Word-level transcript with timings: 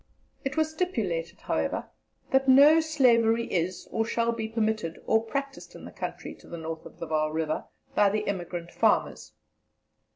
It 0.43 0.57
was 0.57 0.71
stipulated, 0.71 1.41
however, 1.41 1.91
that 2.31 2.49
"no 2.49 2.79
slavery 2.79 3.45
is 3.45 3.87
or 3.91 4.03
shall 4.03 4.31
be 4.31 4.47
permitted 4.47 4.97
or 5.05 5.23
practised 5.23 5.75
in 5.75 5.85
the 5.85 5.91
country 5.91 6.33
to 6.37 6.47
the 6.47 6.57
north 6.57 6.87
of 6.87 6.97
the 6.97 7.05
Vaal 7.05 7.31
River 7.31 7.65
by 7.93 8.09
the 8.09 8.27
emigrant 8.27 8.71
farmers." 8.71 9.33